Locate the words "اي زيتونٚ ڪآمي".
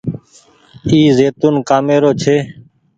0.89-1.97